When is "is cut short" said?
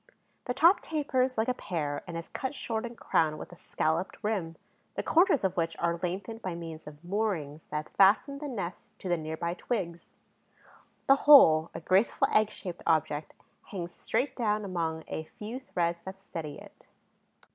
2.17-2.87